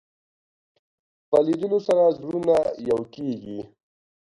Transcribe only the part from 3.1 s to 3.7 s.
کېږي